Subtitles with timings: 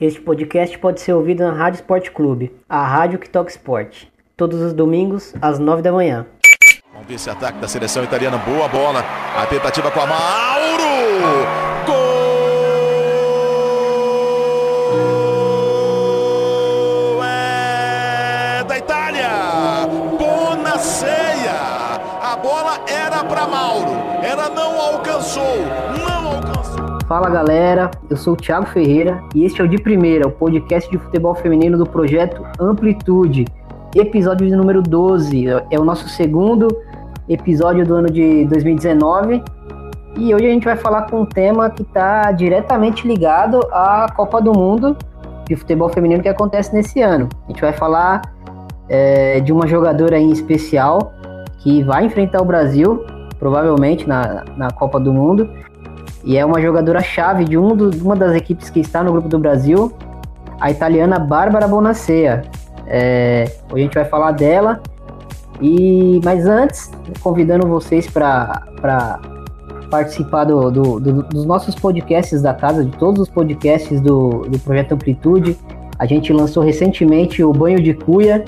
[0.00, 4.60] Este podcast pode ser ouvido na Rádio Esporte Clube, a rádio que toca esporte, todos
[4.60, 6.24] os domingos às 9 da manhã.
[6.92, 9.00] Vamos ver esse ataque da seleção italiana, boa bola,
[9.36, 10.84] a tentativa com a Mauro,
[11.84, 12.38] gol!
[17.24, 19.28] É da Itália,
[20.16, 21.58] Bonaceia,
[22.22, 25.87] a bola era para Mauro, ela não alcançou.
[27.08, 30.90] Fala galera, eu sou o Thiago Ferreira e este é o De Primeira, o podcast
[30.90, 33.46] de futebol feminino do projeto Amplitude,
[33.96, 35.46] episódio número 12.
[35.70, 36.68] É o nosso segundo
[37.26, 39.42] episódio do ano de 2019
[40.18, 44.38] e hoje a gente vai falar com um tema que está diretamente ligado à Copa
[44.38, 44.94] do Mundo
[45.46, 47.26] de futebol feminino que acontece nesse ano.
[47.46, 48.20] A gente vai falar
[48.86, 51.14] é, de uma jogadora em especial
[51.60, 53.02] que vai enfrentar o Brasil,
[53.38, 55.48] provavelmente na, na Copa do Mundo
[56.24, 59.28] e é uma jogadora chave de um do, uma das equipes que está no grupo
[59.28, 59.92] do Brasil,
[60.60, 62.42] a italiana Bárbara Bonacea.
[62.86, 64.80] É, hoje a gente vai falar dela.
[65.60, 68.62] E mas antes, convidando vocês para
[69.90, 74.58] participar do, do, do, dos nossos podcasts da casa, de todos os podcasts do, do
[74.58, 75.58] Projeto Amplitude.
[75.98, 78.44] A gente lançou recentemente o Banho de Cuia,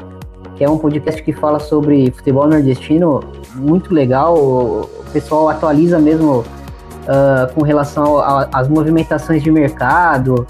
[0.56, 3.20] que é um podcast que fala sobre futebol nordestino,
[3.56, 4.36] muito legal.
[4.36, 6.44] O pessoal atualiza mesmo
[7.10, 8.18] uh, com relação
[8.52, 10.46] às movimentações de mercado,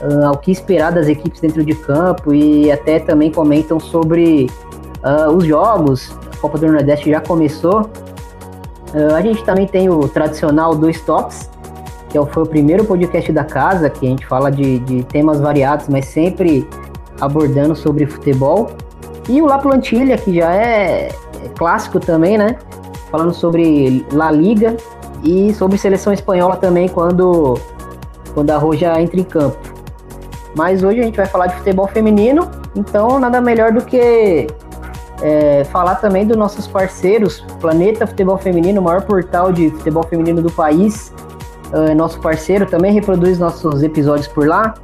[0.00, 4.48] uh, ao que esperar das equipes dentro de campo e até também comentam sobre
[5.02, 6.16] uh, os jogos.
[6.32, 7.90] A Copa do Nordeste já começou.
[9.16, 11.50] a gente também tem o tradicional Dois Tops,
[12.10, 15.40] que é foi o primeiro podcast da casa, que a gente fala de, de temas
[15.40, 16.68] variados, mas sempre
[17.20, 18.70] abordando sobre futebol.
[19.28, 22.56] E o La Plantilha, que já é, é clássico também, né?
[23.10, 24.76] Falando sobre La Liga,
[25.24, 27.58] e sobre seleção espanhola também quando,
[28.34, 29.58] quando a Roja entra em campo.
[30.54, 34.46] Mas hoje a gente vai falar de futebol feminino, então nada melhor do que
[35.22, 40.42] é, falar também dos nossos parceiros, Planeta Futebol Feminino, o maior portal de futebol feminino
[40.42, 41.12] do país.
[41.72, 44.74] É, nosso parceiro também reproduz nossos episódios por lá.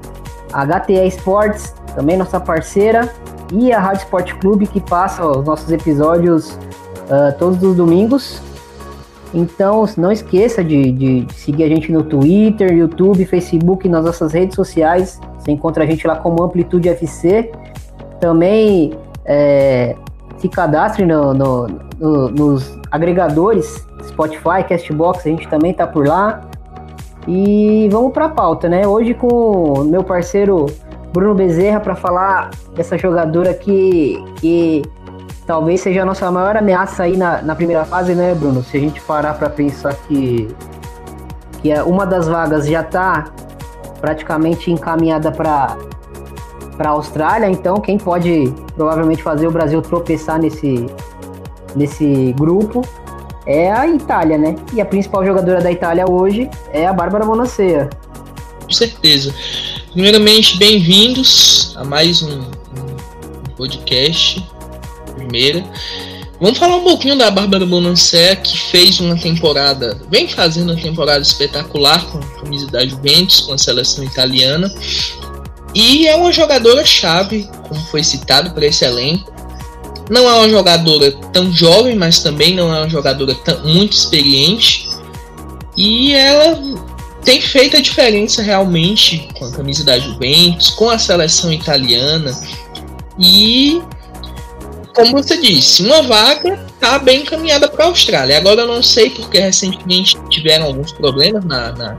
[0.53, 3.13] A HTE Esportes, também nossa parceira.
[3.53, 8.41] E a Rádio Esporte Clube, que passa os nossos episódios uh, todos os domingos.
[9.33, 14.57] Então, não esqueça de, de, seguir a gente no Twitter, YouTube, Facebook, nas nossas redes
[14.57, 15.21] sociais.
[15.39, 17.53] Você encontra a gente lá como Amplitude FC.
[18.19, 18.93] Também
[19.25, 19.95] é,
[20.39, 21.69] se cadastre no, no,
[21.99, 26.43] no, nos agregadores Spotify, Castbox, a gente também tá por lá.
[27.29, 28.87] E vamos para a pauta, né?
[28.87, 30.67] Hoje com meu parceiro
[31.13, 34.83] Bruno Bezerra para falar dessa jogadora que, que
[35.51, 38.63] talvez seja a nossa maior ameaça aí na, na primeira fase, né, Bruno?
[38.63, 40.47] Se a gente parar para pensar que,
[41.61, 43.33] que é uma das vagas já está
[44.01, 45.77] praticamente encaminhada para
[46.77, 50.87] para Austrália, então quem pode provavelmente fazer o Brasil tropeçar nesse,
[51.75, 52.83] nesse grupo
[53.45, 54.55] é a Itália, né?
[54.73, 57.91] E a principal jogadora da Itália hoje é a Bárbara Bonacea.
[58.63, 59.35] Com certeza.
[59.93, 64.49] Primeiramente, bem-vindos a mais um, um podcast
[65.21, 65.65] primeira.
[66.41, 71.21] Vamos falar um pouquinho da Bárbara Bonancé, que fez uma temporada, vem fazendo uma temporada
[71.21, 74.73] espetacular com a camisa da Juventus, com a seleção italiana.
[75.75, 79.31] E é uma jogadora chave, como foi citado para esse elenco.
[80.09, 84.89] Não é uma jogadora tão jovem, mas também não é uma jogadora tão, muito experiente.
[85.77, 86.59] E ela
[87.23, 92.35] tem feito a diferença realmente com a camisa da Juventus, com a seleção italiana.
[93.19, 93.81] E
[94.95, 98.39] como você disse, uma vaga está bem encaminhada para a Austrália.
[98.39, 101.97] Agora eu não sei porque recentemente tiveram alguns problemas na, na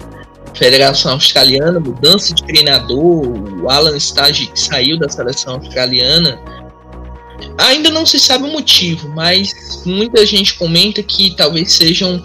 [0.53, 3.25] Federação Australiana, mudança de treinador,
[3.61, 6.39] o Alan Stage saiu da seleção australiana.
[7.57, 12.23] Ainda não se sabe o motivo, mas muita gente comenta que talvez sejam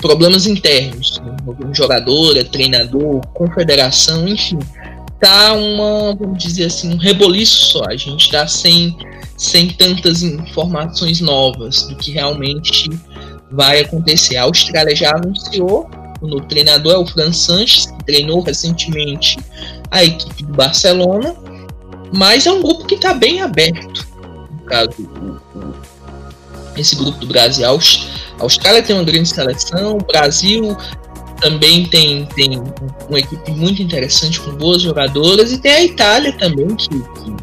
[0.00, 1.36] problemas internos, né?
[1.72, 4.58] jogadora, treinador, confederação, enfim.
[5.20, 7.84] Tá uma, vamos dizer assim, um reboliço só.
[7.88, 8.96] A gente tá sem
[9.36, 12.90] sem tantas informações novas do que realmente
[13.50, 14.36] vai acontecer.
[14.36, 15.88] A Austrália já anunciou,
[16.20, 19.38] o novo treinador é o Fran Sanches, que treinou recentemente
[19.90, 21.34] a equipe do Barcelona,
[22.12, 24.06] mas é um grupo que está bem aberto.
[24.50, 25.10] No caso,
[26.76, 27.66] esse grupo do Brasil.
[27.66, 30.76] A Austrália tem uma grande seleção, o Brasil
[31.40, 32.62] também tem, tem
[33.08, 37.35] uma equipe muito interessante com boas jogadoras, e tem a Itália também, que, que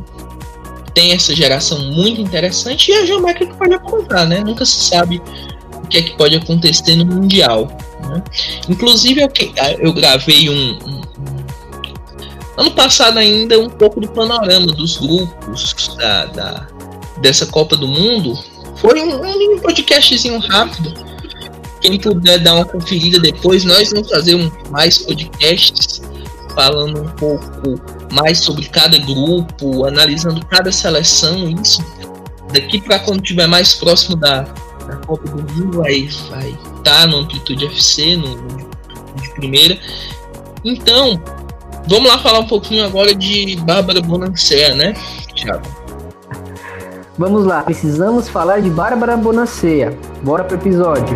[0.94, 4.42] tem essa geração muito interessante e a Jamaica que pode apontar, né?
[4.42, 5.22] Nunca se sabe
[5.76, 7.68] o que é que pode acontecer no Mundial.
[8.08, 8.24] Né?
[8.70, 9.32] Inclusive, eu,
[9.80, 11.02] eu gravei um, um,
[12.58, 16.68] ano passado ainda um pouco do panorama dos grupos da, da
[17.22, 18.38] dessa Copa do Mundo.
[18.78, 20.94] Foi um, um podcastzinho rápido.
[21.82, 26.02] Quem puder dar uma conferida depois, nós vamos fazer um, mais podcasts
[26.54, 31.50] falando um pouco mais sobre cada grupo, analisando cada seleção.
[31.50, 31.84] Isso
[32.52, 37.18] daqui para quando estiver mais próximo da, da Copa do Mundo, vai vai tá no
[37.18, 38.74] Amplitude FC, no, no
[39.22, 39.78] de primeira.
[40.64, 41.22] Então,
[41.88, 44.94] vamos lá falar um pouquinho agora de Bárbara Bonancea, né,
[45.36, 45.84] Thiago?
[47.18, 49.98] Vamos lá, precisamos falar de Bárbara Bonancea.
[50.24, 51.16] Bora pro episódio.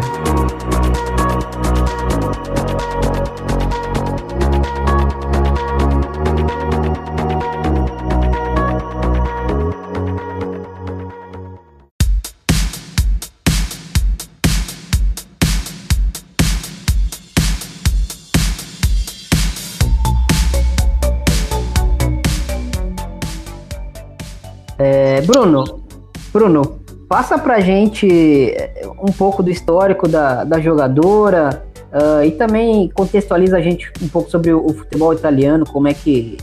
[24.78, 25.84] É, Bruno,
[26.32, 28.08] Bruno, passa pra gente
[28.52, 34.08] eh, um pouco do histórico da, da jogadora uh, e também contextualiza a gente um
[34.08, 36.38] pouco sobre o, o, futebol italiano, como é que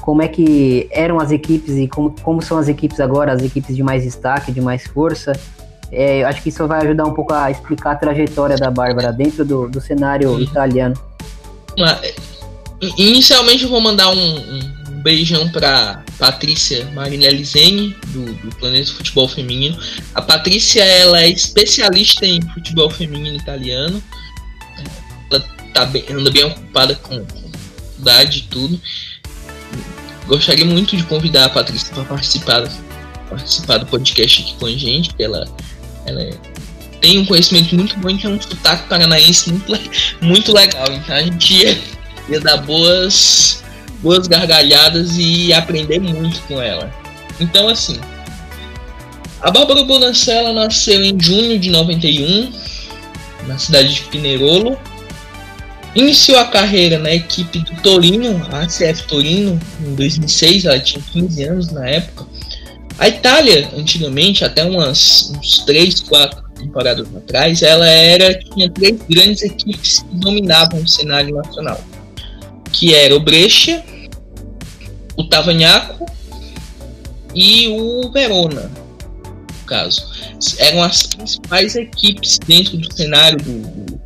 [0.00, 3.76] como é que eram as equipes e como, como são as equipes agora, as equipes
[3.76, 5.32] de mais destaque, de mais força.
[5.92, 9.44] É, acho que isso vai ajudar um pouco a explicar a trajetória da Bárbara dentro
[9.44, 10.94] do, do cenário italiano.
[12.96, 19.28] Inicialmente eu vou mandar um, um beijão para Patrícia Marinelli Zeni, do, do Planeta Futebol
[19.28, 19.78] Feminino.
[20.14, 24.02] A Patrícia ela é especialista em futebol feminino italiano.
[25.30, 27.50] Ela tá bem, anda bem ocupada com, com
[27.98, 28.80] idade e tudo.
[30.26, 32.68] Gostaria muito de convidar a Patrícia para participar,
[33.30, 35.46] participar do podcast aqui com a gente, ela,
[36.04, 36.30] ela é,
[37.00, 39.72] tem um conhecimento muito bom e tem um sotaque paranaense muito,
[40.20, 40.86] muito legal.
[40.92, 41.80] Então a gente ia,
[42.28, 43.62] ia dar boas
[44.02, 46.92] boas gargalhadas e aprender muito com ela.
[47.40, 47.98] Então, assim,
[49.40, 52.52] a Bárbara Bonancella nasceu em junho de 91,
[53.46, 54.78] na cidade de Pinerolo.
[55.94, 61.44] Iniciou a carreira na equipe do Torino, a ACF Torino, em 2006, ela tinha 15
[61.44, 62.26] anos na época.
[62.98, 69.42] A Itália, antigamente, até umas, uns 3, 4 temporadas atrás, ela era tinha três grandes
[69.42, 71.80] equipes que dominavam o cenário nacional
[72.72, 73.84] que era o Brescia,
[75.18, 76.06] o Tavagnaco
[77.34, 80.06] e o Verona, no caso.
[80.58, 83.98] Eram as principais equipes dentro do cenário do,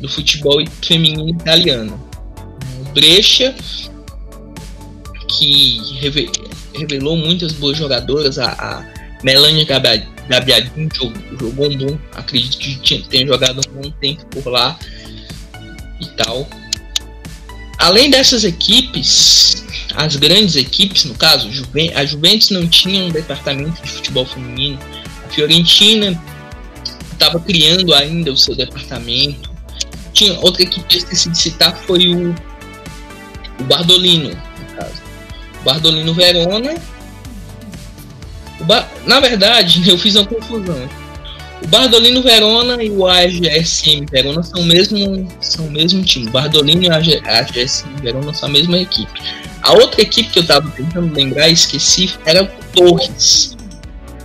[0.00, 1.98] do, futebol feminino italiano.
[2.80, 3.54] O Brescia,
[5.28, 5.80] que
[6.74, 8.84] revelou muitas boas jogadoras, a, a
[9.22, 14.76] Melania Gabiadin jogou, um bom, acredito que tenha jogado um bom tempo por lá
[16.00, 16.48] e tal.
[17.80, 19.64] Além dessas equipes,
[19.96, 21.48] as grandes equipes, no caso,
[21.94, 24.78] a Juventus não tinha um departamento de futebol feminino,
[25.24, 26.22] a Fiorentina
[27.10, 29.50] estava criando ainda o seu departamento.
[30.12, 32.34] Tinha outra equipe que eu esqueci de citar foi o,
[33.58, 35.02] o Bardolino, no caso.
[35.62, 36.74] O Bardolino Verona.
[38.60, 38.86] O ba...
[39.06, 40.86] Na verdade, eu fiz uma confusão.
[41.62, 46.28] O Bardolino Verona e o AGSM Verona são o mesmo, são o mesmo time.
[46.28, 49.20] O Bardolino e o AGSM Verona são a mesma equipe.
[49.62, 53.56] A outra equipe que eu estava tentando lembrar e esqueci era o Torres,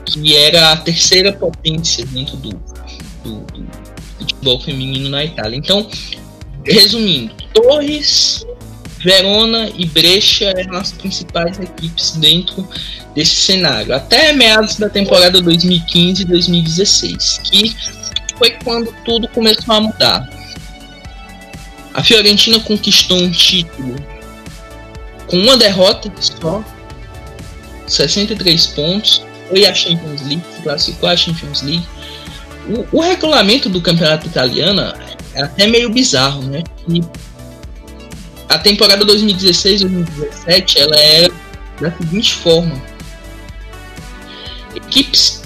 [0.05, 2.49] que era a terceira potência dentro do,
[3.23, 3.65] do, do
[4.19, 5.57] futebol feminino na Itália.
[5.57, 5.89] Então,
[6.63, 8.45] resumindo, Torres,
[9.05, 12.67] Verona e Brescia eram as principais equipes dentro
[13.13, 17.75] desse cenário, até meados da temporada 2015-2016, que
[18.35, 20.27] foi quando tudo começou a mudar.
[21.93, 23.95] A Fiorentina conquistou um título
[25.27, 26.63] com uma derrota só,
[27.85, 31.85] 63 pontos, foi a Champions League, classificou a Champions League.
[32.67, 34.81] O, o regulamento do campeonato italiano
[35.35, 36.63] é até meio bizarro, né?
[36.89, 37.03] E
[38.49, 41.33] a temporada 2016-2017 ela era
[41.79, 42.81] da seguinte forma:
[44.75, 45.43] equipes,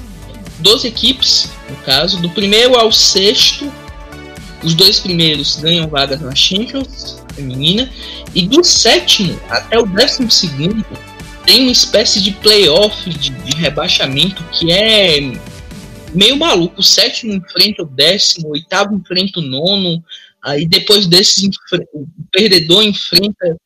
[0.60, 3.72] 12 equipes, no caso, do primeiro ao sexto,
[4.64, 7.90] os dois primeiros ganham vagas na Champions feminina
[8.36, 10.86] e do sétimo até o décimo segundo
[11.46, 15.20] tem uma espécie de playoff de, de rebaixamento que é
[16.14, 16.80] meio maluco.
[16.80, 20.04] O sétimo enfrenta o décimo, o oitavo enfrenta o nono,
[20.44, 21.50] Aí depois desses,
[21.94, 23.58] o perdedor enfrenta.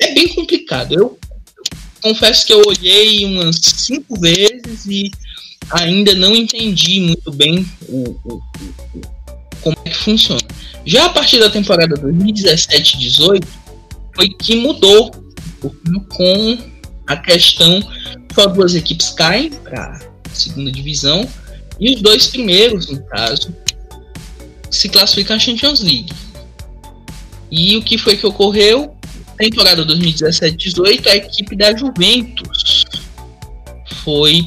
[0.00, 0.94] É bem complicado.
[0.94, 1.18] Eu,
[1.56, 1.64] eu
[2.02, 5.10] confesso que eu olhei umas cinco vezes e
[5.70, 8.34] ainda não entendi muito bem o, o,
[8.94, 9.00] o,
[9.60, 10.40] como é que funciona.
[10.86, 13.44] Já a partir da temporada 2017-18
[14.14, 15.10] foi que mudou
[16.08, 16.58] com
[17.06, 17.82] a questão
[18.34, 19.98] só duas equipes caem para
[20.32, 21.28] segunda divisão
[21.80, 23.54] e os dois primeiros, no caso,
[24.70, 26.12] se classificam à Champions League.
[27.50, 28.94] E o que foi que ocorreu?
[29.36, 32.84] Temporada 2017-18, a equipe da Juventus
[34.02, 34.46] foi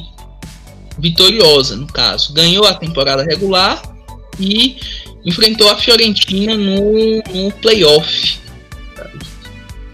[0.98, 2.32] vitoriosa, no caso.
[2.32, 3.82] Ganhou a temporada regular
[4.38, 4.76] e
[5.24, 8.38] enfrentou a Fiorentina no, no playoff.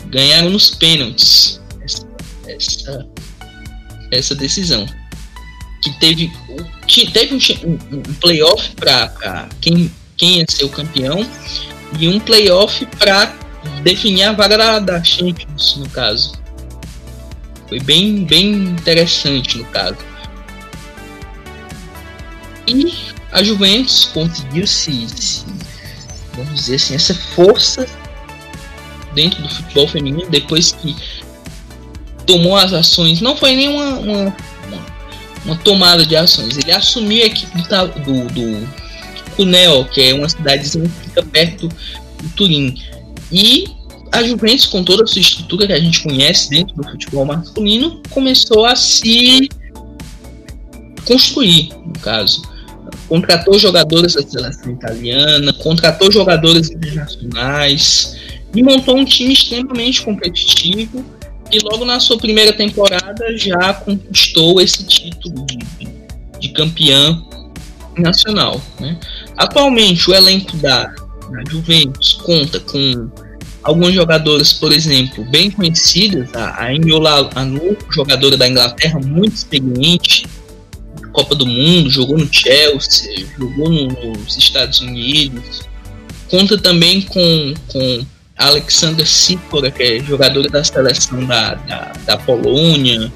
[0.07, 2.09] Ganharam nos pênaltis essa,
[2.47, 3.07] essa,
[4.11, 4.87] essa decisão.
[5.83, 6.33] Que teve,
[7.13, 11.25] teve um, um playoff para quem, quem ia ser o campeão
[11.99, 13.33] e um playoff para
[13.83, 16.33] definir a vaga da, da Champions, no caso.
[17.69, 19.97] Foi bem, bem interessante no caso.
[22.67, 22.93] E
[23.33, 25.45] a Juventus conseguiu se, se,
[26.35, 27.87] vamos dizer assim, essa força
[29.15, 30.97] dentro do futebol feminino depois que
[32.27, 33.21] tomou as ações.
[33.21, 34.37] Não foi nenhuma uma,
[35.45, 36.57] uma, tomada de ações.
[36.59, 38.69] Ele assumiu a equipe do, do,
[39.39, 42.75] Cuneo, que é uma cidadezinha que fica perto do Turim.
[43.31, 43.69] E
[44.11, 48.03] a Juventus, com toda a sua estrutura que a gente conhece dentro do futebol masculino,
[48.11, 49.49] começou a se
[51.07, 52.43] construir, no caso
[53.09, 58.17] contratou jogadores da seleção italiana, contratou jogadores internacionais
[58.55, 61.05] e montou um time extremamente competitivo
[61.51, 65.59] e logo na sua primeira temporada já conquistou esse título de,
[66.39, 67.23] de campeã
[67.97, 68.61] nacional.
[68.79, 68.99] Né?
[69.39, 73.09] Atualmente o elenco da, da Juventus conta com
[73.63, 80.27] alguns jogadores, por exemplo, bem conhecidos, a, a Emiola Anu, jogadora da Inglaterra, muito experiente,
[81.13, 85.63] Copa do Mundo, jogou no Chelsea, jogou no, nos Estados Unidos.
[86.31, 93.13] Conta também com, com Alexander Sikora, que é jogadora da seleção da, da, da Polônia.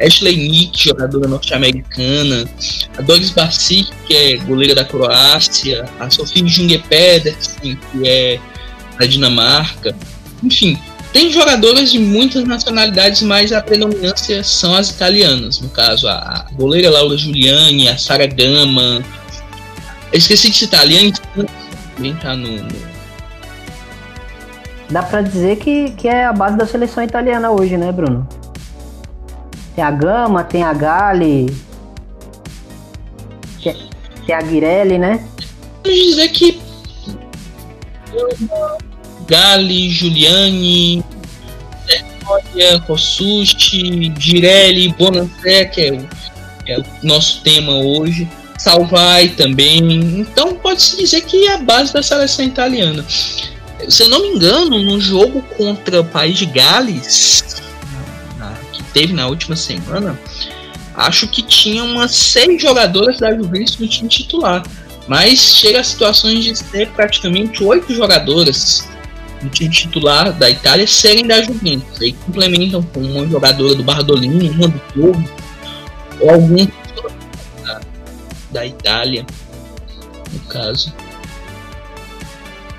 [0.00, 2.48] Ashley Nick, jogadora norte-americana.
[2.98, 5.84] A Doris Basic, que é goleira da Croácia.
[6.00, 8.40] A Sofie Junge Pedersen, que é
[8.98, 9.94] da Dinamarca.
[10.42, 10.78] Enfim,
[11.12, 15.60] tem jogadoras de muitas nacionalidades, mas a predominância são as italianas.
[15.60, 19.00] No caso, a goleira Laura Giuliani, a Sara Gama.
[20.12, 21.12] Eu esqueci de citar, a Liane
[22.20, 22.94] tá no, no.
[24.90, 28.28] Dá pra dizer que, que é a base da seleção italiana hoje, né, Bruno?
[29.74, 31.46] Tem a Gama, tem a Gali,
[34.26, 35.24] tem a Guirelli, né?
[35.82, 36.60] Vamos dizer que
[39.26, 41.04] Gali, Giuliani,
[41.86, 46.08] Vitória, Kossusti, Girelli, Bonancé, que é, o,
[46.66, 48.28] é o nosso tema hoje,
[48.58, 50.20] Salvai também.
[50.20, 53.04] Então pode-se dizer que é a base da seleção italiana.
[53.88, 57.43] Se eu não me engano, no jogo contra o país de Gales,
[58.94, 60.18] teve na última semana,
[60.94, 64.62] acho que tinha umas seis jogadoras da Juventus no time titular.
[65.06, 68.88] Mas chega a situações de ser praticamente oito jogadoras
[69.42, 72.00] no time titular da Itália serem da Juventus.
[72.00, 75.28] Aí complementam com uma jogadora do Bardolini, uma do Torre,
[76.20, 76.66] ou algum
[77.62, 77.80] da,
[78.50, 79.26] da Itália,
[80.32, 80.94] no caso.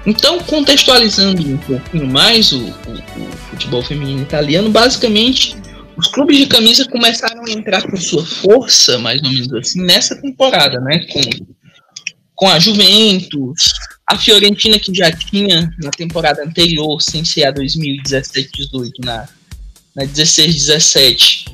[0.05, 5.57] Então, contextualizando um pouquinho mais o, o, o, futebol feminino italiano, basicamente
[5.97, 10.15] os clubes de camisa começaram a entrar com sua força, mais ou menos assim, nessa
[10.15, 10.99] temporada, né?
[11.11, 11.21] Com,
[12.35, 13.73] com a Juventus,
[14.07, 19.27] a Fiorentina, que já tinha na temporada anterior, sem ser a 2017-18, na,
[19.95, 21.45] na 16-17,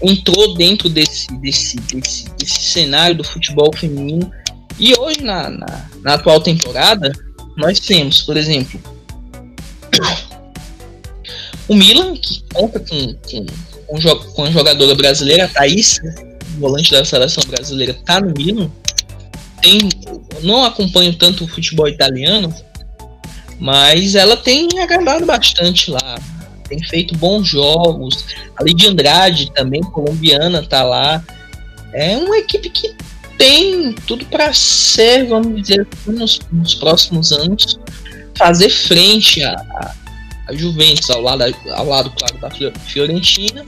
[0.00, 4.32] entrou dentro desse, desse, desse, desse cenário do futebol feminino.
[4.78, 7.12] E hoje, na, na, na atual temporada,
[7.56, 8.80] nós temos, por exemplo,
[11.68, 13.46] o Milan, que conta com, com,
[14.00, 16.00] com, com a jogadora brasileira, Thaís,
[16.58, 18.70] volante da seleção brasileira, está no Milan
[19.62, 19.78] tem.
[20.42, 22.52] Não acompanho tanto o futebol italiano,
[23.58, 26.18] mas ela tem agradado bastante lá.
[26.68, 28.26] Tem feito bons jogos.
[28.58, 31.22] A Lidia Andrade, também colombiana, tá lá.
[31.94, 32.94] É uma equipe que
[33.38, 37.78] tem tudo para ser, vamos dizer, nos, nos, próximos anos,
[38.36, 39.94] fazer frente a,
[40.52, 43.64] a, a, Juventus, ao lado, ao lado, claro, da Fiorentina.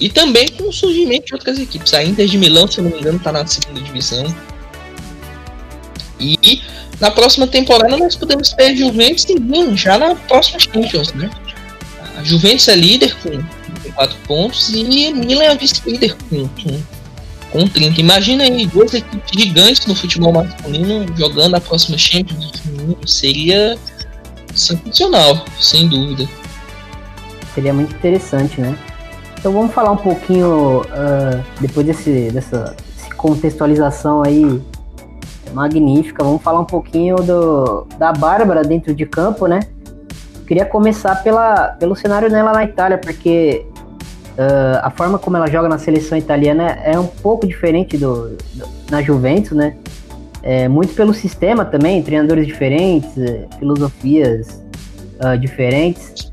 [0.00, 1.94] E também com o surgimento de outras equipes.
[1.94, 4.24] A Inter de Milão, se não me engano, está na segunda divisão.
[6.18, 6.60] E
[7.00, 11.28] na próxima temporada nós podemos ter Juventus e já na próxima Champions, né?
[12.16, 13.42] A Juventus é líder com
[13.94, 16.82] 4 pontos e Milan é vice-líder com, com,
[17.50, 18.00] com 30.
[18.00, 22.52] Imagina aí duas equipes gigantes no futebol masculino jogando a próxima Champions.
[23.04, 23.76] Seria
[24.54, 26.28] sensacional, sem dúvida.
[27.54, 28.76] seria muito interessante, né?
[29.38, 32.76] Então vamos falar um pouquinho, uh, depois desse, dessa
[33.16, 34.62] contextualização aí
[35.52, 39.60] magnífica, vamos falar um pouquinho do, da Bárbara dentro de campo, né?
[40.46, 43.66] Queria começar pela, pelo cenário dela na Itália, porque
[44.38, 48.68] uh, a forma como ela joga na seleção italiana é um pouco diferente do, do
[48.90, 49.76] na Juventus, né?
[50.42, 53.10] É, muito pelo sistema também, treinadores diferentes,
[53.58, 54.62] filosofias
[55.24, 56.32] uh, diferentes.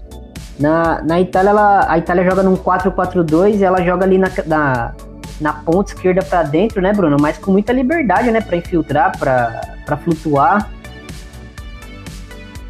[0.60, 4.94] Na, na Itália, ela, a Itália joga num 4-4-2 e ela joga ali na, na,
[5.39, 7.18] na ponta esquerda para dentro, né, Bruno?
[7.20, 10.70] Mas com muita liberdade, né, para infiltrar, para flutuar.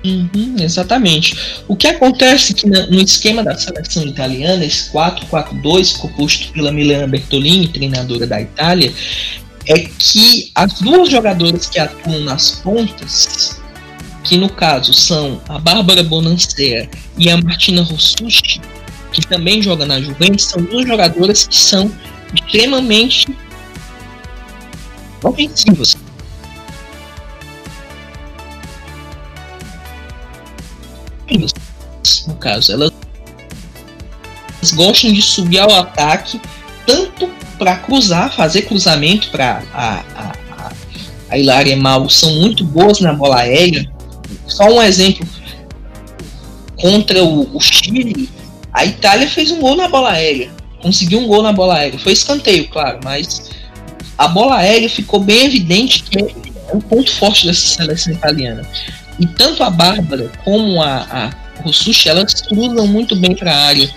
[0.06, 1.64] Uhum, exatamente.
[1.68, 7.68] O que acontece que no esquema da seleção italiana, esse 4-4-2, composto pela Milena Bertolini,
[7.68, 8.94] treinadora da Itália,
[9.70, 13.62] é que as duas jogadoras que atuam nas pontas
[14.24, 18.60] que no caso são a Bárbara Bonancea e a Martina Rossucci,
[19.14, 21.92] que também joga na Juventus, são duas jogadoras que são
[22.34, 23.28] extremamente
[25.24, 25.96] ofensivas.
[32.28, 32.92] No caso, elas
[34.74, 36.42] gostam de subir ao ataque
[36.86, 40.72] tanto para cruzar, fazer cruzamento para a, a,
[41.30, 43.86] a, Hilária Mal são muito boas na bola aérea,
[44.48, 45.28] só um exemplo.
[46.78, 48.30] Contra o, o Chile,
[48.72, 50.50] a Itália fez um gol na bola aérea.
[50.82, 52.00] Conseguiu um gol na bola aérea.
[52.00, 53.52] Foi escanteio, claro, mas
[54.18, 58.66] a bola aérea ficou bem evidente que é um ponto forte dessa seleção italiana.
[59.20, 63.90] E tanto a Bárbara como a, a Rossucci, elas cruzam muito bem para a área.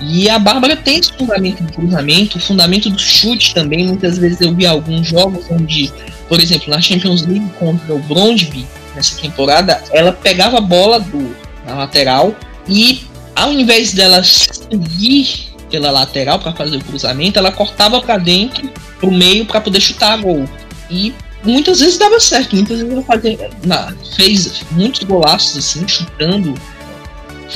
[0.00, 3.86] E a Bárbara tem esse fundamento do cruzamento, o fundamento do chute também.
[3.86, 5.92] Muitas vezes eu vi alguns jogos onde,
[6.28, 11.36] por exemplo, na Champions League contra o Brondby, nessa temporada, ela pegava a bola do,
[11.66, 12.34] na lateral
[12.66, 18.68] e ao invés dela seguir pela lateral para fazer o cruzamento, ela cortava para dentro,
[18.98, 20.48] pro meio para poder chutar a gol.
[20.90, 26.54] E muitas vezes dava certo, muitas vezes ela fazia, na, fez muitos golaços assim, chutando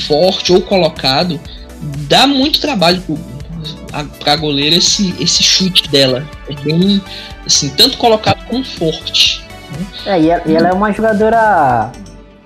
[0.07, 1.39] forte ou colocado.
[2.07, 3.01] Dá muito trabalho
[4.19, 6.25] para a goleira esse, esse chute dela.
[6.49, 7.01] É bem
[7.45, 9.43] assim, tanto colocado como forte.
[10.05, 11.91] É, e ela, e ela é uma jogadora.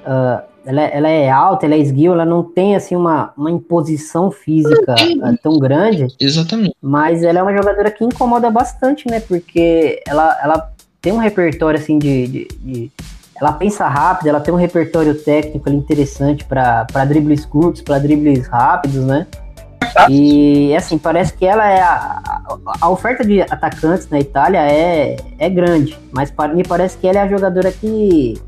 [0.06, 4.30] Uh, ela, ela, é alta, ela é esguio, ela não tem assim uma, uma imposição
[4.30, 6.08] física uh, tão grande.
[6.20, 6.76] Exatamente.
[6.82, 9.20] Mas ela é uma jogadora que incomoda bastante, né?
[9.22, 10.72] Porque ela, ela
[11.02, 12.92] tem um repertório assim de, de, de
[13.40, 18.48] ela pensa rápido, ela tem um repertório técnico ali, interessante para dribles curtos, para dribles
[18.48, 19.28] rápidos, né?
[20.10, 22.22] E assim, parece que ela é a,
[22.82, 27.22] a, oferta de atacantes na Itália é, é grande, mas me parece que ela é
[27.24, 28.40] a jogadora que,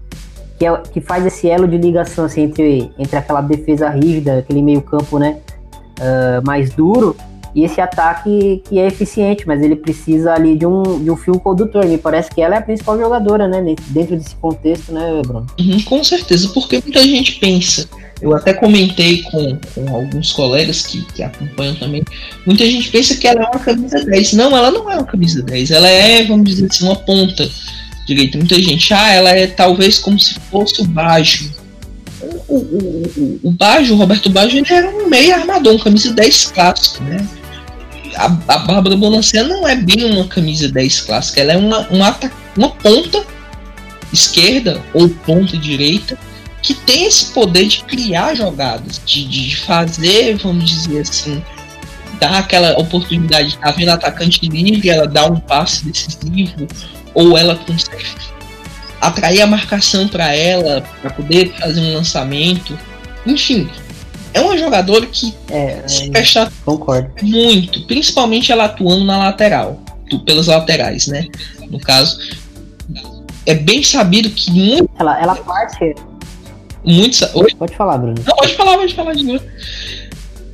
[0.57, 4.61] que, é, que faz esse elo de ligação assim, entre, entre aquela defesa rígida, aquele
[4.61, 5.39] meio-campo né,
[5.99, 7.15] uh, mais duro,
[7.53, 11.39] e esse ataque que é eficiente, mas ele precisa ali de um, de um fio
[11.39, 11.85] condutor.
[11.85, 13.61] Me parece que ela é a principal jogadora, né?
[13.87, 15.47] Dentro desse contexto, né, Bruno?
[15.59, 17.87] Uhum, com certeza, porque muita gente pensa
[18.21, 22.03] eu até comentei com, com alguns colegas que, que acompanham também.
[22.45, 24.33] Muita gente pensa que ela é uma camisa 10.
[24.33, 25.71] Não, ela não é uma camisa 10.
[25.71, 27.49] Ela é, vamos dizer assim, uma ponta
[28.05, 28.37] direita.
[28.37, 31.49] Muita gente, ah, ela é talvez como se fosse o Bajo.
[32.21, 36.11] O, o, o, o Bajo, o Roberto Bajo, ele era um meio armador, um camisa
[36.11, 37.25] 10 clássico, né?
[38.19, 42.19] A, a Bárbara Bonancea não é bem uma camisa 10 clássica, ela é uma, uma,
[42.57, 43.25] uma ponta
[44.11, 46.17] esquerda ou ponta direita
[46.61, 51.41] que tem esse poder de criar jogadas, de, de fazer, vamos dizer assim,
[52.19, 56.67] dar aquela oportunidade tá vendo atacante livre, ela dá um passe decisivo,
[57.13, 58.03] ou ela consegue
[58.99, 62.77] atrair a marcação para ela, para poder fazer um lançamento.
[63.25, 63.69] Enfim,
[64.33, 67.09] é uma jogadora que é, se fecha concordo.
[67.21, 69.79] muito, principalmente ela atuando na lateral,
[70.25, 71.27] pelas laterais, né?
[71.69, 72.19] No caso,
[73.45, 74.89] é bem sabido que muito.
[74.97, 75.95] Ela, ela parte
[76.83, 77.17] muito.
[77.33, 77.53] Oi?
[77.55, 78.15] Pode falar, Bruno.
[78.25, 79.43] Não, pode falar, pode falar de novo.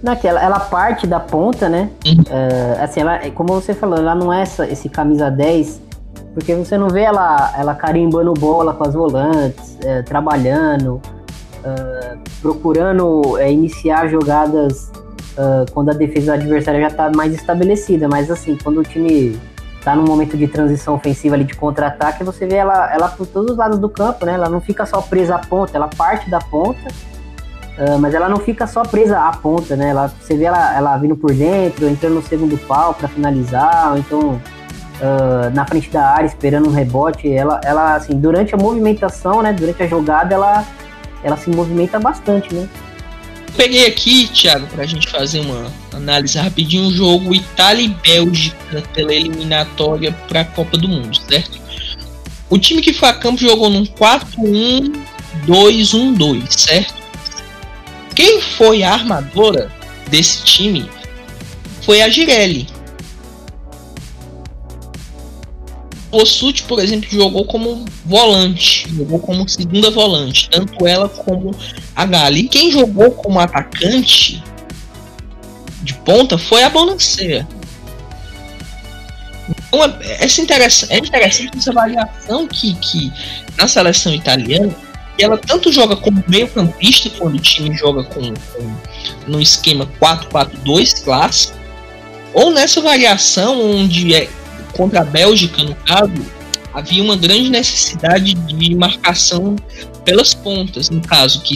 [0.01, 1.89] Naquela, ela parte da ponta, né?
[2.05, 2.21] Uhum.
[2.21, 5.81] Uh, assim, ela, como você falou, ela não é essa, esse camisa 10,
[6.33, 11.01] porque você não vê ela, ela carimbando bola com as volantes, uh, trabalhando,
[11.65, 14.91] uh, procurando iniciar jogadas
[15.73, 18.07] quando a defesa do adversário já está mais estabelecida.
[18.07, 19.37] Mas assim, quando o time
[19.85, 23.51] tá num momento de transição ofensiva ali de contra-ataque, você vê ela, ela por todos
[23.51, 24.33] os lados do campo, né?
[24.33, 26.87] Ela não fica só presa à ponta, ela parte da ponta,
[27.77, 29.89] uh, mas ela não fica só presa à ponta, né?
[29.89, 33.99] Ela, você vê ela, ela vindo por dentro, entrando no segundo pau para finalizar, ou
[33.99, 37.31] então uh, na frente da área esperando um rebote.
[37.31, 39.53] Ela, ela, assim, durante a movimentação, né?
[39.53, 40.65] Durante a jogada, ela,
[41.25, 42.69] ela se movimenta bastante, né?
[43.55, 48.83] peguei aqui, Thiago, para a gente fazer uma análise rapidinho, o jogo Itália e Bélgica
[48.93, 51.59] pela eliminatória para a Copa do Mundo, certo?
[52.49, 56.95] O time que foi a campo jogou num 4-1-2-1-2, certo?
[58.13, 59.71] Quem foi a armadora
[60.07, 60.89] desse time
[61.81, 62.67] foi a Girelli.
[66.15, 71.51] O Sut, por exemplo, jogou como volante, jogou como segunda volante, tanto ela como
[71.93, 72.47] a Gali.
[72.47, 74.41] Quem jogou como atacante
[75.81, 77.45] de ponta foi a Bonancea.
[79.49, 83.11] Então, é, essa interessante, é interessante essa variação que, que
[83.57, 84.73] na seleção italiana
[85.17, 88.75] e ela tanto joga como meio campista quando o time joga com, com
[89.27, 91.57] no esquema 4-4-2 clássico,
[92.33, 94.29] ou nessa variação onde é
[94.75, 96.13] contra a Bélgica, no caso,
[96.73, 99.55] havia uma grande necessidade de marcação
[100.03, 101.55] pelas pontas, no caso que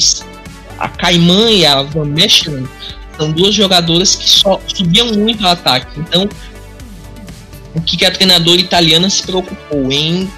[0.77, 2.67] a Caimã e a Van Mechelen
[3.17, 5.99] são duas jogadoras que só subiam muito ao ataque.
[5.99, 6.27] Então,
[7.75, 10.29] o que a treinadora italiana se preocupou em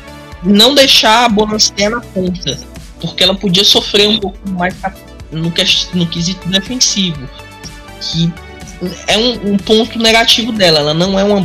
[0.44, 2.58] não deixar a Bonancea na ponta,
[3.00, 4.76] porque ela podia sofrer um pouco mais
[5.32, 5.54] no,
[5.94, 7.30] no quesito defensivo,
[8.00, 8.34] que
[9.08, 10.80] é um, um, ponto negativo dela.
[10.80, 11.39] Ela não é uma,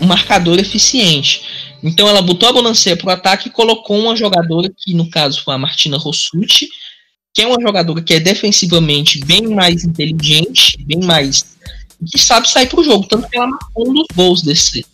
[0.00, 1.42] um marcador eficiente.
[1.82, 5.42] Então ela botou a Bonancea para o ataque e colocou uma jogadora que, no caso,
[5.42, 6.68] foi a Martina Rossuti,
[7.34, 11.56] que é uma jogadora que é defensivamente bem mais inteligente, bem mais.
[12.10, 13.06] que sabe sair para o jogo.
[13.06, 14.86] Tanto que ela marcou um dos gols desse,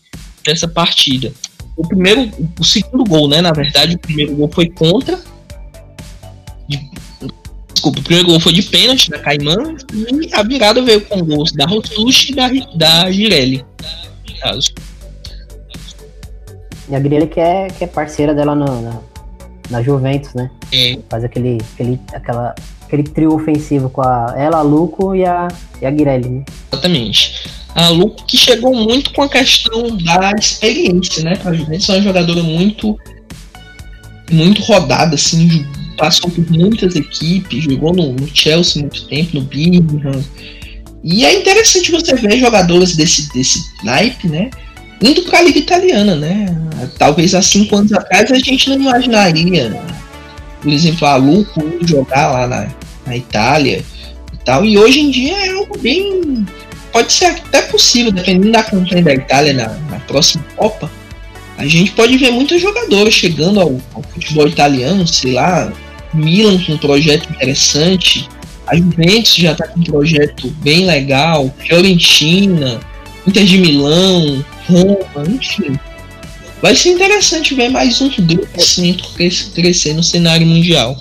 [0.45, 1.33] dessa partida.
[1.77, 3.41] O primeiro, o segundo gol, né?
[3.41, 5.23] Na verdade, o primeiro gol foi contra
[7.73, 11.53] Desculpa, o primeiro gol foi de pênalti da Caimã e a virada veio com gols
[11.53, 13.65] da Rotush e da, da Girelli.
[16.89, 19.01] E a Girelli que é, que é parceira dela no, na,
[19.71, 20.51] na Juventus, né?
[20.73, 20.99] É.
[21.09, 25.49] Faz aquele, aquele, aquela, aquele trio ofensivo com a, ela, a Luco e a,
[25.81, 26.45] e a Girelli, né?
[26.73, 27.49] Exatamente.
[27.75, 31.35] A Luco que chegou muito com a questão da experiência, né?
[31.45, 32.99] A Juventus é uma jogadora muito
[34.31, 35.67] muito rodada, assim,
[36.01, 40.25] passou por muitas equipes, jogou no, no Chelsea muito tempo, no Birmingham.
[41.05, 44.49] E é interessante você ver jogadores desse, desse naipe, né?
[45.03, 46.47] Indo para a Liga Italiana, né?
[46.99, 49.79] Talvez há cinco anos atrás a gente não imaginaria,
[50.63, 52.69] por exemplo, a Luco jogar lá na,
[53.07, 53.85] na Itália
[54.33, 54.65] e tal.
[54.65, 56.47] E hoje em dia é algo bem.
[56.93, 60.91] Pode ser até possível, dependendo da campanha da Itália na, na próxima Copa.
[61.57, 65.71] A gente pode ver muitos jogadores chegando ao, ao futebol italiano, sei lá,
[66.13, 68.29] Milan com um projeto interessante,
[68.67, 72.81] a Juventus já está com um projeto bem legal, Fiorentina,
[73.27, 75.79] Inter de Milão, Roma, enfim.
[76.63, 78.97] Vai ser interessante ver mais um grupo assim
[79.55, 80.97] crescer no cenário mundial.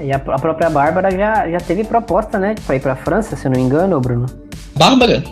[0.00, 2.54] E a, a própria Bárbara já, já teve proposta, né?
[2.66, 4.26] Pra ir pra França, se eu não me engano, Bruno.
[4.74, 5.22] Bárbara?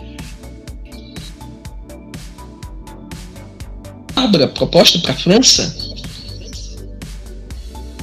[4.15, 5.84] Bárbara, proposta pra França?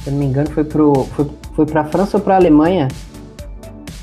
[0.03, 2.89] Se eu não me engano, foi, pro, foi, foi pra França ou pra Alemanha.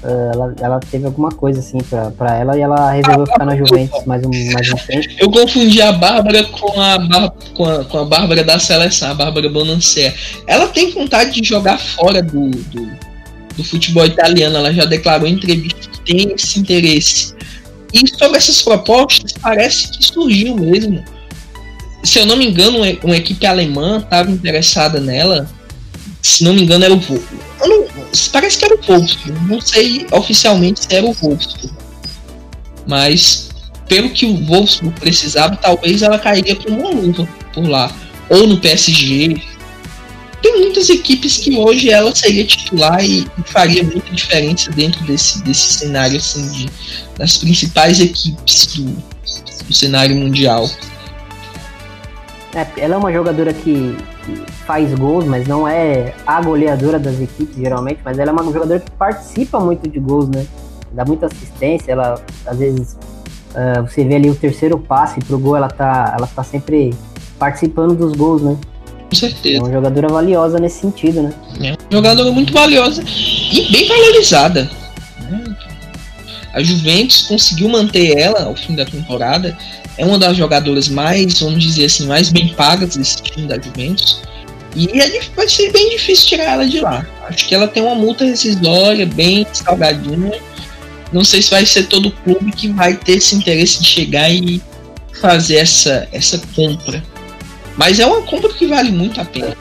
[0.02, 3.54] Uh, ela, ela teve alguma coisa assim pra, pra ela e ela resolveu ficar na
[3.54, 5.06] Juventus mais um, mais um tempo.
[5.18, 9.50] Eu confundi a Bárbara com a, com a, com a Bárbara da seleção, a Bárbara
[9.50, 10.14] Bonancea.
[10.46, 12.90] Ela tem vontade de jogar fora do, do,
[13.58, 17.34] do futebol italiano, ela já declarou em entrevista que tem esse interesse.
[17.92, 21.04] E sobre essas propostas, parece que surgiu mesmo.
[22.02, 25.46] Se eu não me engano, uma equipe alemã estava interessada nela
[26.22, 27.50] se não me engano, era o Wolfsburg.
[28.33, 29.40] Parece que era o Wolfsburg.
[29.48, 31.70] Não sei oficialmente se era o Wolfsburg.
[32.87, 33.48] Mas,
[33.88, 37.94] pelo que o Wolfsburg precisava, talvez ela cairia com uma luva por lá.
[38.28, 39.40] Ou no PSG.
[40.42, 45.74] Tem muitas equipes que hoje ela seria titular e, faria muita diferença dentro desse, desse
[45.74, 46.66] cenário assim, de,
[47.18, 48.85] das principais equipes do,
[49.66, 50.68] do cenário mundial.
[52.54, 57.20] É, ela é uma jogadora que, que, faz gols, mas não é a goleadora das
[57.20, 60.44] equipes, geralmente, mas ela é uma jogadora que participa muito de gols, né?
[60.92, 62.96] Dá muita assistência, ela às vezes
[63.54, 66.92] uh, você vê ali o terceiro passe pro gol, ela tá, ela tá sempre
[67.38, 68.56] participando dos gols, né?
[69.08, 69.58] Com certeza.
[69.58, 71.32] É uma jogadora valiosa nesse sentido, né?
[71.60, 74.68] É uma jogadora muito valiosa e bem valorizada.
[76.52, 79.56] A Juventus conseguiu manter ela ao fim da temporada
[80.00, 84.22] é uma das jogadoras mais, vamos dizer assim, mais bem pagas desse time da Juventus.
[84.74, 87.06] E é, vai ser bem difícil tirar ela de lá.
[87.28, 90.40] Acho que ela tem uma multa rescisória bem salgadinha.
[91.12, 94.62] Não sei se vai ser todo clube que vai ter esse interesse de chegar e
[95.20, 97.02] fazer essa, essa compra.
[97.76, 99.54] Mas é uma compra que vale muito a pena,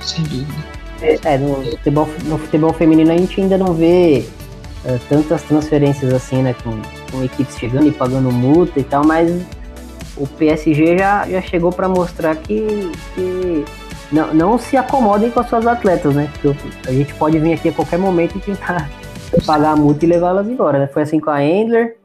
[0.00, 0.72] sem dúvida.
[1.02, 4.24] É, no futebol, no futebol feminino a gente ainda não vê
[4.86, 6.54] uh, tantas transferências assim, né?
[6.62, 9.30] Com, com equipes chegando e pagando multa e tal, mas
[10.16, 13.64] o PSG já, já chegou para mostrar que, que
[14.12, 16.30] não, não se acomodem com as suas atletas, né?
[16.32, 16.56] Porque
[16.88, 18.90] a gente pode vir aqui a qualquer momento e tentar
[19.46, 20.86] pagar a multa e levá-las embora, né?
[20.86, 21.96] Foi assim com a Endler.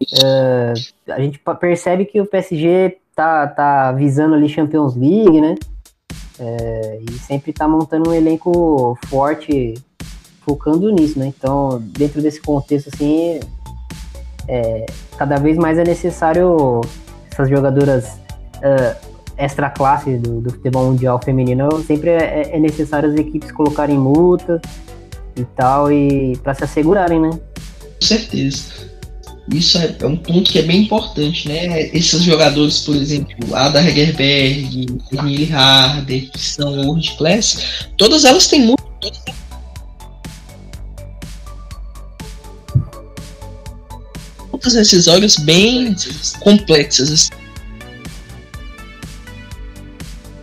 [0.00, 5.56] Uh, a gente percebe que o PSG tá, tá visando ali Champions League, né?
[6.38, 9.74] É, e sempre tá montando um elenco forte,
[10.42, 11.26] focando nisso, né?
[11.26, 13.40] Então, dentro desse contexto, assim,
[14.46, 16.80] é, cada vez mais é necessário
[17.38, 18.04] essas jogadoras
[18.56, 23.96] uh, extra classe do, do, futebol mundial feminino, sempre é, é, necessário as equipes colocarem
[23.96, 24.60] multa
[25.36, 27.30] e tal, e para se assegurarem, né?
[27.30, 28.88] Com certeza.
[29.52, 31.82] Isso é, é, um ponto que é bem importante, né?
[31.94, 38.62] Esses jogadores, por exemplo, Ada Hegerberg, Emily Harder, que são world class, todas elas têm
[38.66, 38.78] muito.
[39.00, 39.22] Muitas
[44.74, 45.94] decisórias bem
[46.40, 47.30] complexas.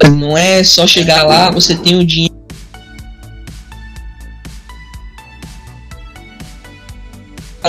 [0.03, 2.35] Não é só chegar lá, você tem o dinheiro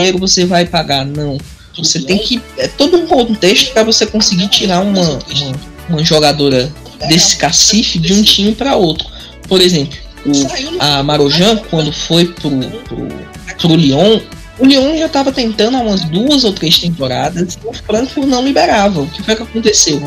[0.06, 1.38] dinheiro você vai pagar, não.
[1.76, 2.40] Você tem que.
[2.56, 5.52] É todo um contexto para você conseguir tirar uma, uma,
[5.88, 6.72] uma, jogadora
[7.08, 9.06] desse cacife de um time para outro.
[9.46, 13.08] Por exemplo, o, a Marojan, quando foi pro, pro,
[13.58, 14.20] pro Lyon,
[14.58, 18.44] o Lyon já estava tentando há umas duas ou três temporadas e o Frankfurt não
[18.44, 19.02] liberava.
[19.02, 20.00] O que foi que aconteceu?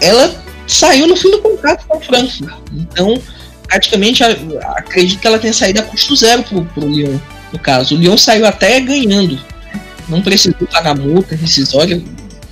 [0.00, 0.34] Ela
[0.66, 2.52] saiu no fim do contrato com o Frankfurt.
[2.72, 3.20] Então,
[3.66, 7.18] praticamente, acredito que ela tenha saído a custo zero pro, pro Lyon
[7.52, 7.94] no caso.
[7.94, 9.38] O Lyon saiu até ganhando.
[10.08, 12.02] Não precisou pagar multa rescisória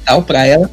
[0.04, 0.70] tal para ela.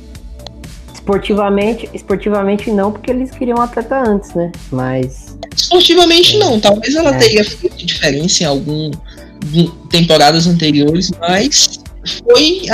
[0.93, 4.52] Esportivamente, esportivamente não, porque eles queriam um atleta antes, né?
[4.71, 5.38] Mas.
[5.56, 6.39] Esportivamente é.
[6.39, 6.60] não.
[6.60, 7.17] Talvez ela é.
[7.17, 8.91] teria feito diferença em algum
[9.89, 11.80] temporadas anteriores, mas
[12.23, 12.65] foi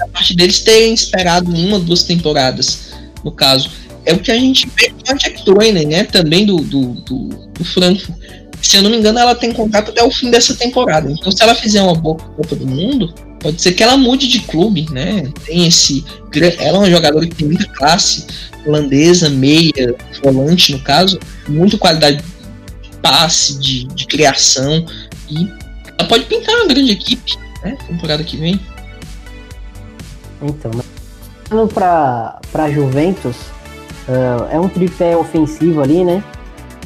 [0.00, 2.92] a parte deles terem esperado uma, duas temporadas,
[3.24, 3.70] no caso.
[4.04, 6.02] É o que a gente vê com a Jack Trainer, né?
[6.04, 8.18] Também do, do, do, do Frankfurt
[8.62, 11.10] se eu não me engano, ela tem contrato até o fim dessa temporada.
[11.10, 14.38] Então, se ela fizer uma boa Copa do Mundo, pode ser que ela mude de
[14.40, 15.30] clube, né?
[15.44, 16.04] Tem esse.
[16.32, 18.24] Ela é uma jogadora que tem muita classe
[18.64, 21.18] holandesa, meia, volante, no caso,
[21.48, 24.86] muita qualidade de passe, de, de criação.
[25.28, 25.48] E
[26.02, 27.76] ela pode pintar uma grande equipe, né?
[27.86, 28.60] Temporada que vem.
[30.42, 33.36] Então, para para Juventus,
[34.08, 36.22] uh, é um tripé ofensivo ali, né?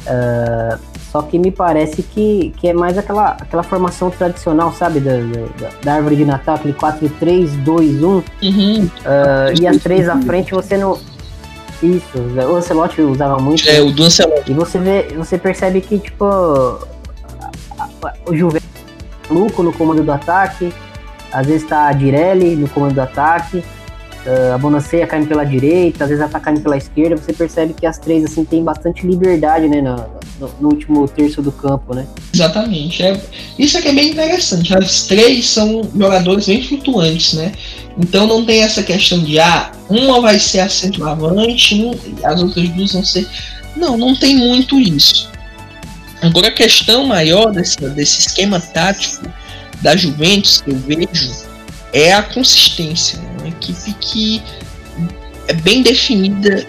[0.03, 0.79] Uh,
[1.11, 4.99] só que me parece que, que é mais aquela, aquela formação tradicional, sabe?
[4.99, 8.07] Da, da, da árvore de Natal, aquele 4, 3, 2, 1.
[8.07, 8.23] Uhum.
[8.43, 8.89] Uh,
[9.59, 10.99] e as três à frente você não.
[11.81, 13.67] Isso, o Ancelotti usava muito.
[13.67, 14.51] É, o do Ancelotti.
[14.51, 16.25] E você vê, você percebe que, tipo,
[18.25, 18.66] o Juventus
[19.29, 20.71] Luco no comando do ataque,
[21.31, 26.03] às vezes tá a Direlli no comando do ataque, uh, a Bonaceia caindo pela direita,
[26.03, 29.05] às vezes ela tá caindo pela esquerda, você percebe que as três, assim, tem bastante
[29.05, 30.07] liberdade, né, na,
[30.39, 32.05] no, no, último terço do campo, né?
[32.33, 33.03] Exatamente.
[33.03, 33.19] É,
[33.57, 34.75] isso aqui é bem interessante.
[34.75, 37.51] As três são jogadores bem flutuantes, né?
[37.97, 41.91] Então não tem essa questão de ah, uma vai ser a centroavante, um,
[42.23, 43.27] as outras duas vão ser.
[43.75, 45.29] Não, não tem muito isso.
[46.21, 49.27] Agora a questão maior desse, desse esquema tático
[49.81, 51.31] da Juventus que eu vejo
[51.93, 53.19] é a consistência.
[53.19, 53.29] Né?
[53.39, 54.43] Uma equipe que
[55.47, 56.65] é bem definida,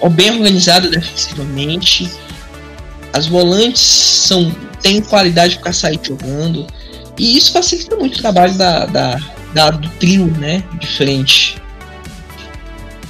[0.00, 2.10] ou bem organizada defensivamente,
[3.12, 6.66] as volantes são têm qualidade para sair jogando.
[7.18, 9.20] E isso facilita muito o trabalho da, da,
[9.52, 10.62] da, do trio, né?
[10.78, 11.56] De frente.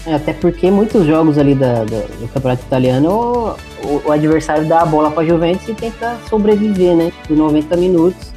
[0.08, 4.80] É, até porque muitos jogos ali da, da do Campeonato Italiano, o, o, adversário dá
[4.80, 7.12] a bola para a Juventus e tenta sobreviver, né?
[7.26, 8.32] Por 90 minutos.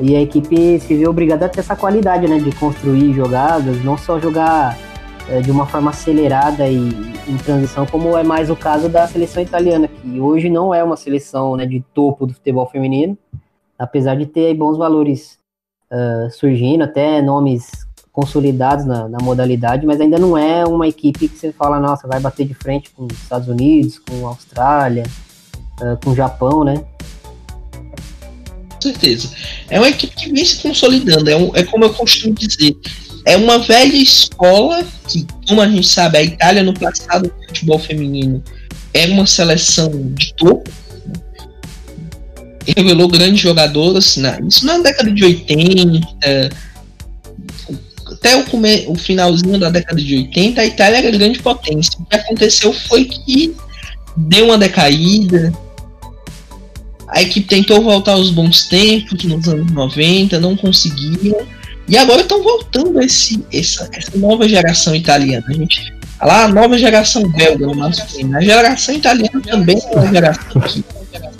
[0.00, 2.38] E a equipe se vê obrigada a ter essa qualidade, né?
[2.38, 4.74] De construir jogadas, não só jogar
[5.28, 6.78] é, de uma forma acelerada e
[7.28, 10.96] em transição, como é mais o caso da seleção italiana, que hoje não é uma
[10.96, 13.18] seleção né, de topo do futebol feminino,
[13.78, 15.38] apesar de ter bons valores
[15.92, 17.85] uh, surgindo, até nomes
[18.16, 22.18] consolidados na, na, modalidade, mas ainda não é uma equipe que você fala, nossa, vai
[22.18, 25.02] bater de frente com os Estados Unidos, com a Austrália,
[25.82, 26.82] uh, com o Japão, né?
[28.72, 29.28] Com certeza.
[29.68, 32.74] É uma equipe que vem se consolidando, é, um, é como eu costumo dizer,
[33.26, 37.78] é uma velha escola que, como a gente sabe, a Itália no passado do futebol
[37.78, 38.42] feminino
[38.94, 40.70] é uma seleção de topo.
[41.06, 41.12] Né?
[42.74, 46.48] Revelou grandes jogadoras, na, isso na década de 80,
[48.26, 51.92] até o, come, o finalzinho da década de 80, a Itália era grande potência.
[52.00, 53.54] O que aconteceu foi que
[54.16, 55.52] deu uma decaída,
[57.08, 61.36] A equipe tentou voltar aos bons tempos nos anos 90, não conseguiu.
[61.88, 65.44] E agora estão voltando esse, essa, essa nova geração italiana.
[65.48, 67.66] A gente lá a nova geração belga.
[68.36, 70.84] A geração italiana também é uma geração que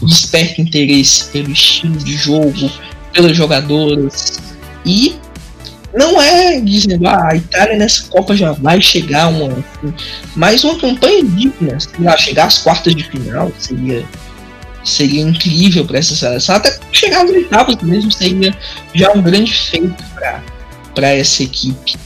[0.03, 2.70] desperta interesse pelo estilo de jogo,
[3.12, 4.38] pelas jogadoras.
[4.85, 5.16] E
[5.96, 9.64] não é dizendo, ah, a Itália nessa Copa já vai chegar uma.
[10.35, 14.04] Mas uma campanha digna, lá, chegar às quartas de final seria,
[14.85, 16.56] seria incrível para essa seleção.
[16.56, 18.54] Até chegar às oitavas mesmo seria
[18.94, 20.04] já um grande feito
[20.94, 21.96] para essa equipe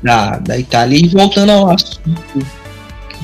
[0.00, 0.96] da, da Itália.
[0.96, 2.46] E voltando ao assunto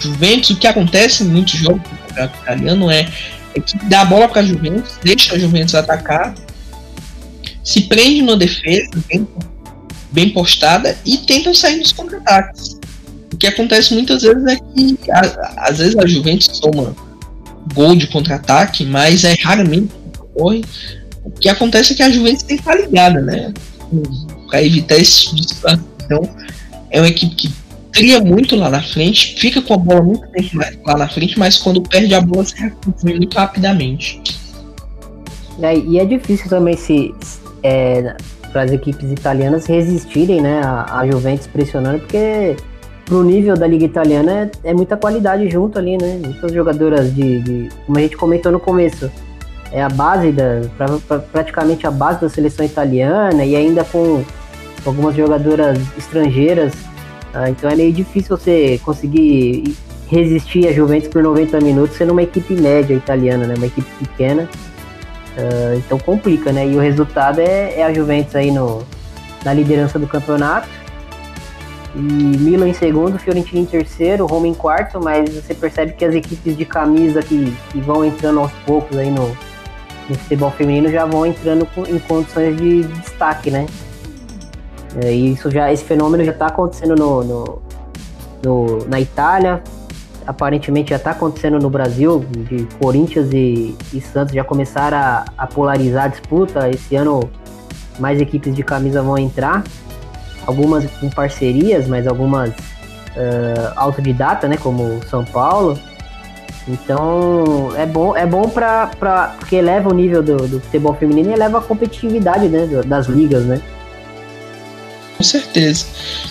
[0.01, 3.09] Juventus, o que acontece em muitos jogos do campeonato italiano é,
[3.55, 6.35] é que dá a bola para a Juventus, deixa a Juventus atacar,
[7.63, 9.27] se prende na defesa, bem,
[10.17, 12.81] bem postada, e tentam sair dos contra-ataques.
[13.31, 16.97] O que acontece muitas vezes é que, a, às vezes, a Juventus toma
[17.75, 20.65] gol de contra-ataque, mas é raramente que ocorre.
[21.23, 23.53] O que acontece é que a Juventus tem que estar ligada, né?
[24.49, 25.29] Para evitar esse.
[26.03, 26.23] Então,
[26.91, 27.53] é uma equipe que
[27.93, 31.59] cria muito lá na frente, fica com a bola muito tempo lá na frente, mas
[31.59, 34.23] quando perde a bola se recompõe muito rapidamente.
[35.87, 37.15] E é difícil também se
[37.63, 42.57] é, para as equipes italianas resistirem né, a, a Juventus pressionando, porque
[43.07, 46.21] pro nível da liga italiana é, é, muita qualidade junto ali, né?
[46.23, 49.11] Muitas jogadoras de, de, como a gente comentou no começo,
[49.73, 54.23] é a base da pra, pra, praticamente a base da seleção italiana e ainda com
[54.85, 56.75] algumas jogadoras estrangeiras.
[57.33, 59.77] Ah, então é meio difícil você conseguir
[60.09, 63.55] resistir a Juventus por 90 minutos sendo uma equipe média italiana, né?
[63.57, 64.49] Uma equipe pequena.
[65.37, 66.67] Ah, então complica, né?
[66.67, 68.83] E o resultado é, é, a Juventus aí no,
[69.45, 70.69] na liderança do campeonato.
[71.95, 76.15] E Milan em segundo, Fiorentina em terceiro, Roma em quarto, mas você percebe que as
[76.15, 79.29] equipes de camisa que, que vão entrando aos poucos aí no,
[80.09, 83.67] no futebol feminino já vão entrando com, em condições de destaque, né?
[85.03, 87.63] É, e isso já, esse fenômeno já está acontecendo no, no,
[88.43, 89.63] no, na Itália,
[90.27, 95.47] aparentemente já está acontecendo no Brasil, de Corinthians e, e Santos já começaram a, a,
[95.47, 96.69] polarizar a disputa.
[96.69, 97.31] Esse ano
[97.99, 99.65] mais equipes de camisa vão entrar,
[100.47, 105.79] algumas com parcerias, mas algumas uh, autodidata, né, como São Paulo.
[106.69, 108.89] Então é bom, é bom para
[109.39, 113.45] porque eleva o nível do, do futebol feminino e eleva a competitividade né, das ligas,
[113.45, 113.61] né?
[115.17, 115.87] Com certeza.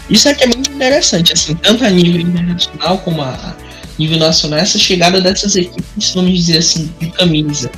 [0.09, 3.55] Isso é que é muito interessante, assim, tanto a nível internacional como a
[3.97, 7.71] nível nacional, essa chegada dessas equipes, vamos dizer assim, de camisa.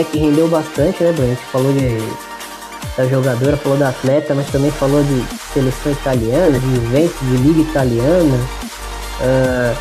[0.00, 1.32] Até que rendeu bastante, né, Bruno?
[1.32, 1.98] A gente falou de,
[2.96, 7.60] da jogadora, falou da atleta, mas também falou de seleção italiana, de eventos de liga
[7.60, 8.36] italiana.
[9.20, 9.76] Uh,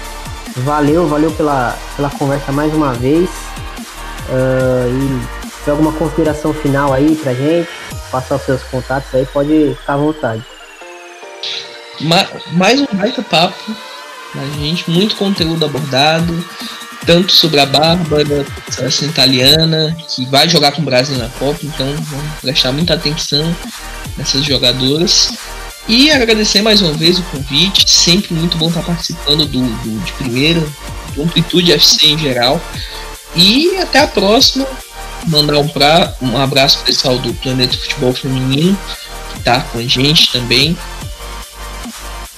[0.58, 3.30] valeu, valeu pela, pela conversa mais uma vez.
[4.30, 7.70] Uh, e se alguma consideração final aí pra gente,
[8.12, 10.44] passar os seus contatos aí, pode ficar à vontade.
[12.02, 13.76] Ma mais um baita papo
[14.36, 16.34] a gente, muito conteúdo abordado
[17.06, 21.86] tanto sobre a Bárbara, seleção italiana, que vai jogar com o Brasil na Copa, então
[21.86, 23.56] vamos prestar muita atenção
[24.18, 25.32] nessas jogadoras.
[25.88, 30.12] E agradecer mais uma vez o convite, sempre muito bom estar participando do, do de
[30.14, 30.62] primeira,
[31.16, 32.62] do Amplitude FC em geral.
[33.36, 34.68] E até a próxima.
[35.28, 38.78] Mandar um, pra, um abraço pessoal do Planeta Futebol Feminino,
[39.34, 40.78] que está com a gente também.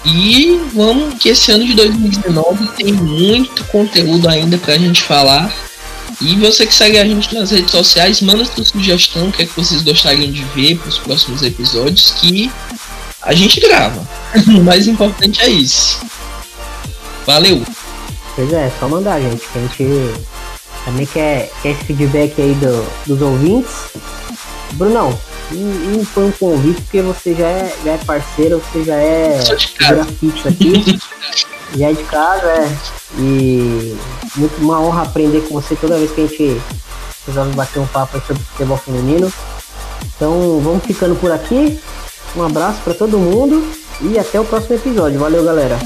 [0.04, 5.54] E vamos que esse ano de 2019 tem muito conteúdo ainda pra gente falar.
[6.20, 9.46] E você que segue a gente nas redes sociais, manda sua sugestão, o que é
[9.46, 12.52] que vocês gostariam de ver para os próximos episódios, que
[13.22, 14.08] a gente grava.
[14.48, 16.00] o mais importante é isso.
[17.26, 17.64] Valeu!
[18.36, 20.14] Pois é, só mandar, gente, que a gente
[20.86, 23.72] também quer, quer esse feedback aí do, dos ouvintes.
[24.74, 25.18] Brunão,
[25.52, 29.40] e, e foi um convite porque você já é, já é parceiro, você já é
[29.78, 31.00] grafite aqui.
[31.78, 32.78] já é de casa, é.
[33.18, 33.98] E
[34.36, 36.62] muito uma honra aprender com você toda vez que a gente
[37.28, 39.32] resolve bater um papo sobre futebol feminino.
[40.16, 41.80] Então vamos ficando por aqui.
[42.36, 43.68] Um abraço para todo mundo
[44.02, 45.20] e até o próximo episódio.
[45.20, 45.78] Valeu, galera.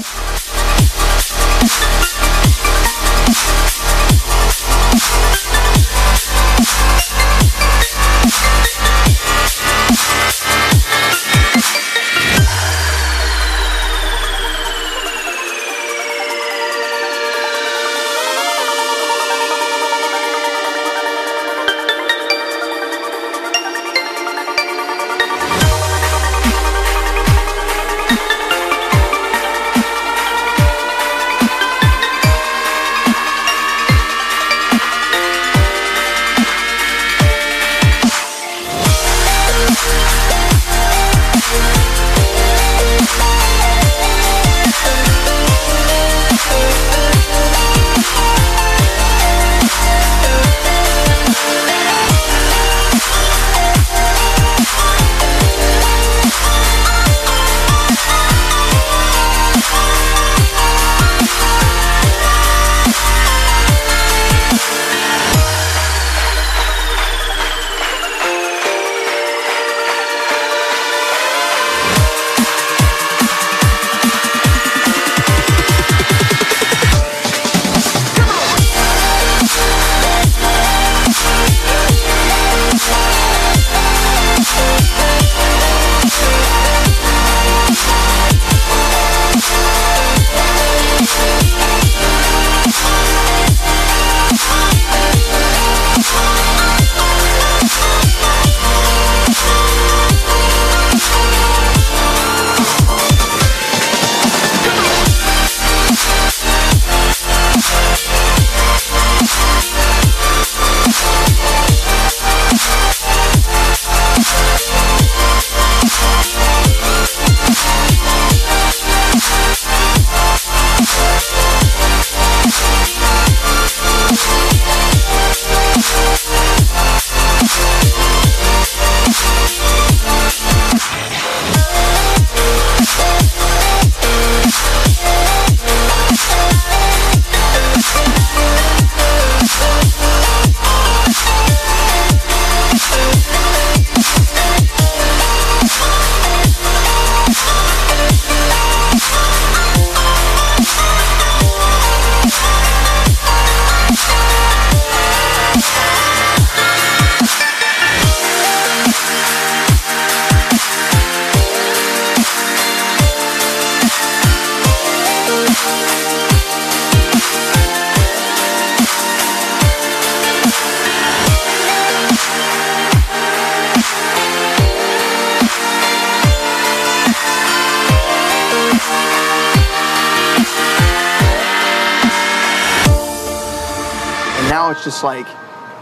[184.86, 185.26] Just like,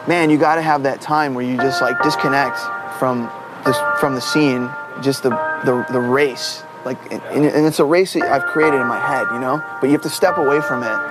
[0.09, 2.59] man, you got to have that time where you just like disconnect
[2.99, 3.31] from
[3.65, 4.69] this from the scene,
[5.03, 5.31] just the
[5.65, 6.65] the, the race.
[6.85, 9.63] Like, and, and it's a race that I've created in my head, you know.
[9.81, 11.04] But you have to step away from it